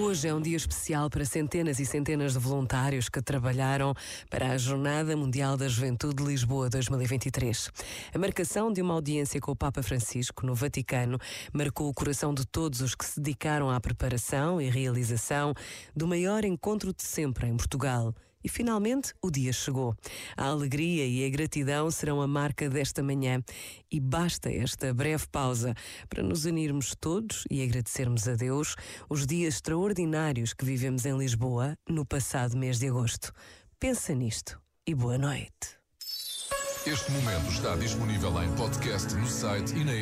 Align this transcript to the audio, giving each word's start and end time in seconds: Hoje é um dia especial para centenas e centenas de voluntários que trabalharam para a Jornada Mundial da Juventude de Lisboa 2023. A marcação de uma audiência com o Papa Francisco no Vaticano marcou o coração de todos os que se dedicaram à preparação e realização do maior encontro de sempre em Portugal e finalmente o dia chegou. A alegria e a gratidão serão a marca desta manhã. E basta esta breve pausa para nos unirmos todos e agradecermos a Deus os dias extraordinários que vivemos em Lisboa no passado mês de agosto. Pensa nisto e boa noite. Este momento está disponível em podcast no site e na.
Hoje 0.00 0.28
é 0.28 0.32
um 0.34 0.40
dia 0.40 0.56
especial 0.56 1.10
para 1.10 1.24
centenas 1.24 1.80
e 1.80 1.84
centenas 1.84 2.34
de 2.34 2.38
voluntários 2.38 3.08
que 3.08 3.20
trabalharam 3.20 3.92
para 4.30 4.52
a 4.52 4.56
Jornada 4.56 5.16
Mundial 5.16 5.56
da 5.56 5.66
Juventude 5.66 6.22
de 6.22 6.22
Lisboa 6.22 6.70
2023. 6.70 7.68
A 8.14 8.18
marcação 8.18 8.72
de 8.72 8.80
uma 8.80 8.94
audiência 8.94 9.40
com 9.40 9.50
o 9.50 9.56
Papa 9.56 9.82
Francisco 9.82 10.46
no 10.46 10.54
Vaticano 10.54 11.18
marcou 11.52 11.88
o 11.88 11.92
coração 11.92 12.32
de 12.32 12.46
todos 12.46 12.80
os 12.80 12.94
que 12.94 13.04
se 13.04 13.20
dedicaram 13.20 13.68
à 13.70 13.80
preparação 13.80 14.60
e 14.60 14.70
realização 14.70 15.52
do 15.96 16.06
maior 16.06 16.44
encontro 16.44 16.94
de 16.94 17.02
sempre 17.02 17.48
em 17.48 17.56
Portugal 17.56 18.14
e 18.42 18.48
finalmente 18.48 19.12
o 19.22 19.30
dia 19.30 19.52
chegou. 19.52 19.94
A 20.36 20.46
alegria 20.46 21.06
e 21.06 21.24
a 21.26 21.30
gratidão 21.30 21.90
serão 21.90 22.20
a 22.22 22.26
marca 22.26 22.68
desta 22.68 23.02
manhã. 23.02 23.42
E 23.90 24.00
basta 24.00 24.50
esta 24.50 24.92
breve 24.92 25.26
pausa 25.30 25.74
para 26.08 26.22
nos 26.22 26.44
unirmos 26.44 26.94
todos 27.00 27.44
e 27.50 27.62
agradecermos 27.62 28.28
a 28.28 28.34
Deus 28.34 28.74
os 29.08 29.26
dias 29.26 29.54
extraordinários 29.54 30.52
que 30.52 30.64
vivemos 30.64 31.04
em 31.04 31.16
Lisboa 31.16 31.76
no 31.88 32.06
passado 32.06 32.56
mês 32.56 32.78
de 32.78 32.88
agosto. 32.88 33.32
Pensa 33.80 34.14
nisto 34.14 34.60
e 34.86 34.94
boa 34.94 35.18
noite. 35.18 35.78
Este 36.86 37.10
momento 37.10 37.50
está 37.50 37.76
disponível 37.76 38.42
em 38.42 38.50
podcast 38.54 39.14
no 39.14 39.26
site 39.26 39.74
e 39.74 39.84
na. 39.84 39.98